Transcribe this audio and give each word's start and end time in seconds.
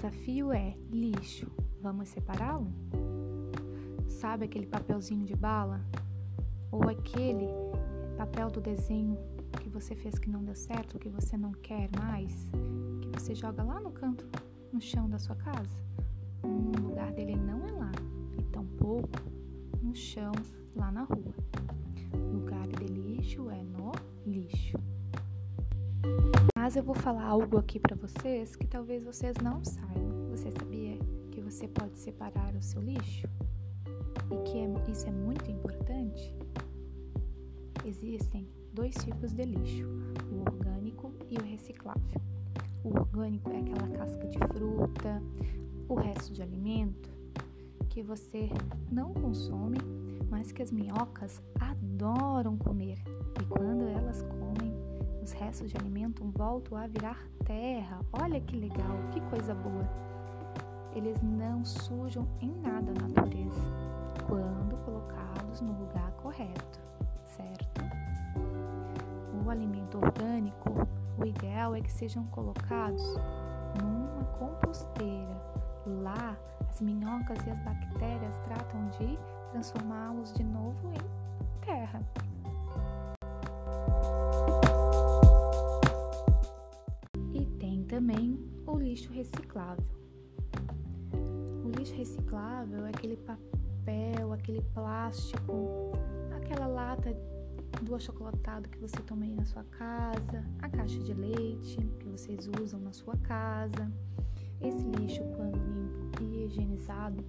desafio 0.00 0.50
é 0.50 0.74
lixo. 0.90 1.46
Vamos 1.82 2.08
separá-lo? 2.08 2.72
Sabe 4.08 4.46
aquele 4.46 4.64
papelzinho 4.64 5.26
de 5.26 5.36
bala? 5.36 5.84
Ou 6.72 6.88
aquele 6.88 7.46
papel 8.16 8.50
do 8.50 8.62
desenho 8.62 9.18
que 9.60 9.68
você 9.68 9.94
fez 9.94 10.18
que 10.18 10.30
não 10.30 10.42
deu 10.42 10.54
certo, 10.54 10.98
que 10.98 11.10
você 11.10 11.36
não 11.36 11.52
quer 11.52 11.90
mais, 11.98 12.50
que 13.02 13.08
você 13.10 13.34
joga 13.34 13.62
lá 13.62 13.78
no 13.78 13.92
canto, 13.92 14.26
no 14.72 14.80
chão 14.80 15.06
da 15.06 15.18
sua 15.18 15.36
casa? 15.36 15.84
O 16.42 16.80
lugar 16.80 17.12
dele 17.12 17.36
não 17.36 17.66
é 17.66 17.70
lá, 17.70 17.92
e 18.38 18.42
tampouco 18.44 19.20
no 19.82 19.94
chão 19.94 20.32
lá 20.74 20.90
na 20.90 21.02
rua. 21.02 21.34
O 22.14 22.38
lugar 22.38 22.66
de 22.68 22.86
lixo 22.86 23.50
é 23.50 23.62
no 23.62 23.92
lixo. 24.26 24.78
Mas 26.70 26.76
eu 26.76 26.84
vou 26.84 26.94
falar 26.94 27.24
algo 27.24 27.58
aqui 27.58 27.80
para 27.80 27.96
vocês 27.96 28.54
que 28.54 28.64
talvez 28.64 29.02
vocês 29.02 29.34
não 29.42 29.64
saibam. 29.64 30.28
Você 30.30 30.52
sabia 30.52 30.96
que 31.32 31.40
você 31.40 31.66
pode 31.66 31.98
separar 31.98 32.54
o 32.54 32.62
seu 32.62 32.80
lixo? 32.80 33.26
E 34.30 34.36
que 34.44 34.56
é, 34.56 34.88
isso 34.88 35.08
é 35.08 35.10
muito 35.10 35.50
importante? 35.50 36.32
Existem 37.84 38.46
dois 38.72 38.94
tipos 38.94 39.32
de 39.32 39.46
lixo: 39.46 39.84
o 40.30 40.42
orgânico 40.42 41.12
e 41.28 41.38
o 41.38 41.42
reciclável. 41.42 42.20
O 42.84 42.90
orgânico 42.90 43.50
é 43.50 43.58
aquela 43.58 43.88
casca 43.88 44.28
de 44.28 44.38
fruta, 44.38 45.20
o 45.88 45.94
resto 45.96 46.32
de 46.32 46.40
alimento 46.40 47.10
que 47.88 48.00
você 48.00 48.48
não 48.92 49.12
consome, 49.12 49.78
mas 50.30 50.52
que 50.52 50.62
as 50.62 50.70
minhocas 50.70 51.42
adoram 51.58 52.56
comer. 52.56 53.02
E 53.42 53.44
quando 53.46 53.88
elas 53.88 54.22
comem, 54.22 54.69
restos 55.40 55.70
de 55.70 55.76
alimento 55.78 56.22
voltam 56.36 56.76
a 56.76 56.86
virar 56.86 57.18
terra. 57.46 58.00
Olha 58.12 58.38
que 58.40 58.54
legal, 58.54 58.96
que 59.10 59.20
coisa 59.22 59.54
boa. 59.54 59.88
Eles 60.94 61.20
não 61.22 61.64
sujam 61.64 62.28
em 62.40 62.52
nada 62.60 62.92
a 62.92 63.08
natureza 63.08 63.60
quando 64.28 64.76
colocados 64.84 65.62
no 65.62 65.72
lugar 65.72 66.12
correto, 66.22 66.78
certo? 67.24 67.80
O 69.42 69.48
alimento 69.48 69.96
orgânico, 69.96 70.86
o 71.18 71.24
ideal 71.24 71.74
é 71.74 71.80
que 71.80 71.90
sejam 71.90 72.24
colocados 72.26 73.02
numa 73.80 74.24
composteira. 74.38 75.40
Lá, 75.86 76.36
as 76.68 76.82
minhocas 76.82 77.38
e 77.46 77.50
as 77.50 77.58
bactérias 77.60 78.38
tratam 78.40 78.88
de 78.90 79.18
transformá-los 79.52 80.34
de 80.34 80.44
novo 80.44 80.92
em 80.92 81.64
terra. 81.64 82.04
Lixo 88.90 89.12
reciclável. 89.12 89.84
O 91.64 91.70
lixo 91.78 91.94
reciclável 91.94 92.84
é 92.86 92.88
aquele 92.88 93.16
papel, 93.18 94.32
aquele 94.32 94.60
plástico, 94.74 95.92
aquela 96.36 96.66
lata 96.66 97.16
do 97.82 97.94
achocolatado 97.94 98.68
que 98.68 98.78
você 98.78 98.96
toma 99.06 99.24
aí 99.24 99.32
na 99.32 99.44
sua 99.44 99.62
casa, 99.62 100.44
a 100.60 100.68
caixa 100.68 100.98
de 100.98 101.14
leite 101.14 101.76
que 102.00 102.08
vocês 102.08 102.50
usam 102.60 102.80
na 102.80 102.92
sua 102.92 103.16
casa. 103.18 103.88
Esse 104.60 104.82
lixo, 104.82 105.22
quando 105.36 105.56
limpo 105.56 106.24
e 106.24 106.46
higienizado, 106.46 107.24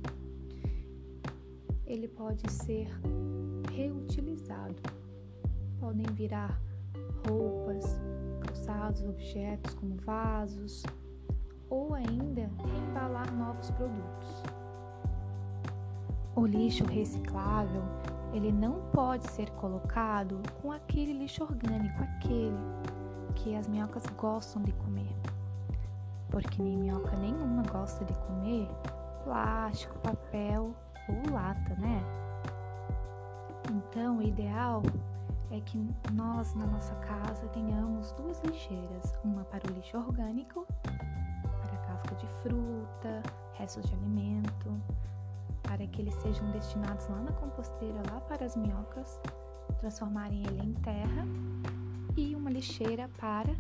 ele 1.86 2.08
pode 2.08 2.52
ser 2.52 2.88
reutilizado. 3.72 4.82
Podem 5.80 6.08
virar 6.16 6.60
roupas, 7.28 7.86
calçados, 8.48 9.04
objetos 9.04 9.76
como 9.76 9.96
vasos 9.98 10.84
ou 11.72 11.96
ainda 11.96 12.52
reembalar 12.64 13.34
novos 13.34 13.72
produtos. 13.72 14.44
O 16.36 16.46
lixo 16.46 16.84
reciclável, 16.84 17.82
ele 18.34 18.52
não 18.52 18.82
pode 18.92 19.26
ser 19.32 19.50
colocado 19.52 20.42
com 20.62 20.72
aquele 20.72 21.14
lixo 21.14 21.44
orgânico, 21.44 22.04
aquele 22.04 22.58
que 23.36 23.56
as 23.56 23.68
minhocas 23.68 24.06
gostam 24.18 24.62
de 24.62 24.74
comer. 24.74 25.16
Porque 26.30 26.62
minhoca 26.62 27.16
nenhuma 27.18 27.64
gosta 27.64 28.06
de 28.06 28.14
comer 28.14 28.68
plástico, 29.24 29.98
papel 30.00 30.74
ou 31.10 31.34
lata, 31.34 31.76
né? 31.76 32.04
Então, 33.70 34.18
o 34.18 34.22
ideal 34.22 34.84
é 35.52 35.60
que 35.62 35.78
nós 36.14 36.54
na 36.56 36.66
nossa 36.66 36.96
casa 36.96 37.48
tenhamos 37.48 38.12
duas 38.14 38.42
lixeiras, 38.42 39.14
uma 39.24 39.44
para 39.46 39.70
o 39.70 39.74
lixo 39.74 39.98
orgânico, 39.98 40.66
casca 42.02 42.16
de 42.16 42.28
fruta, 42.42 43.22
restos 43.54 43.84
de 43.84 43.94
alimento, 43.94 44.82
para 45.64 45.86
que 45.88 46.02
eles 46.02 46.14
sejam 46.16 46.50
destinados 46.52 47.08
lá 47.08 47.22
na 47.22 47.32
composteira, 47.34 48.02
lá 48.12 48.20
para 48.22 48.46
as 48.46 48.56
minhocas, 48.56 49.20
transformarem 49.80 50.44
ele 50.48 50.64
em 50.64 50.74
terra, 50.74 51.26
e 52.18 52.36
uma 52.36 52.50
lixeira 52.50 53.10
para 53.18 53.56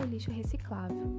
o 0.00 0.04
lixo 0.04 0.30
reciclável. 0.30 1.16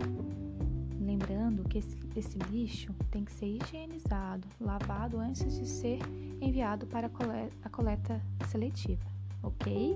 Lembrando 1.00 1.64
que 1.68 1.80
esse, 1.80 1.98
esse, 2.16 2.38
lixo 2.50 2.94
tem 3.12 3.24
que 3.24 3.32
ser 3.32 3.46
higienizado, 3.48 4.48
lavado 4.60 5.20
antes 5.20 5.58
de 5.58 5.66
ser 5.66 6.00
enviado 6.42 6.86
para 6.86 7.08
a 7.08 7.10
coleta, 7.10 7.54
a 7.64 7.70
coleta 7.70 8.22
seletiva, 8.48 9.06
ok? 9.42 9.96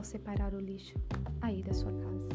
Tal 0.00 0.04
separar 0.04 0.54
o 0.54 0.58
lixo 0.58 0.94
aí 1.42 1.62
da 1.62 1.74
sua 1.74 1.92
casa? 1.92 2.28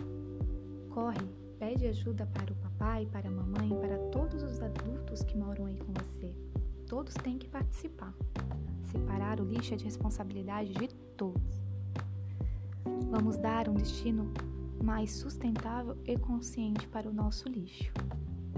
Corre, 0.90 1.28
pede 1.58 1.88
ajuda 1.88 2.26
para 2.28 2.54
o 2.54 2.56
papai, 2.56 3.08
para 3.08 3.28
a 3.28 3.32
mamãe, 3.32 3.70
para 3.70 3.98
todos 4.12 4.44
os 4.44 4.62
adultos 4.62 5.24
que 5.24 5.36
moram 5.36 5.66
aí 5.66 5.78
com 5.80 5.92
você. 5.94 6.36
Todos 6.88 7.14
têm 7.16 7.40
que 7.40 7.48
participar. 7.48 8.14
Separar 8.84 9.40
o 9.40 9.46
lixo 9.46 9.74
é 9.74 9.78
de 9.78 9.86
responsabilidade 9.86 10.74
de 10.74 10.88
todos. 11.18 11.64
Vamos 13.10 13.38
dar 13.38 13.68
um 13.68 13.74
destino 13.74 14.32
mais 14.84 15.12
sustentável 15.12 15.98
e 16.06 16.18
consciente 16.18 16.88
para 16.88 17.10
o 17.10 17.14
nosso 17.14 17.50
lixo. 17.50 17.92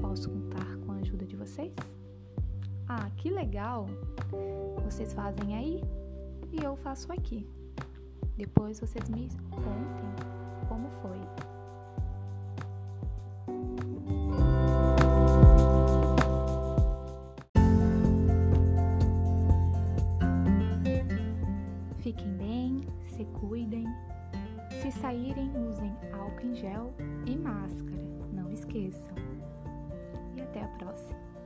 Posso 0.02 0.30
contar 0.30 0.78
com 0.86 0.92
a 0.92 0.96
ajuda 0.98 1.26
de 1.26 1.36
vocês? 1.38 1.74
Ah, 2.90 3.10
que 3.12 3.30
legal! 3.30 3.86
Vocês 4.84 5.14
fazem 5.14 5.56
aí 5.56 5.82
e 6.52 6.62
eu 6.64 6.76
faço 6.76 7.12
aqui. 7.12 7.48
Depois 8.38 8.80
vocês 8.80 9.10
me 9.10 9.30
contem 9.50 10.68
como 10.70 10.88
foi. 11.02 11.18
Fiquem 21.98 22.38
bem, 22.38 22.82
se 23.08 23.26
cuidem. 23.26 23.88
Se 24.84 24.92
saírem, 24.92 25.52
usem 25.58 25.92
álcool 26.14 26.46
em 26.46 26.56
gel 26.56 26.94
e 27.26 27.36
máscara. 27.36 27.98
Não 28.32 28.52
esqueçam. 28.52 29.16
E 30.36 30.42
até 30.42 30.64
a 30.64 30.68
próxima. 30.78 31.37